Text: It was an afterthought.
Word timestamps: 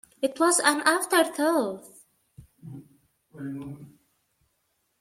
It 0.19 0.39
was 0.39 0.57
an 0.57 0.81
afterthought. 0.83 1.83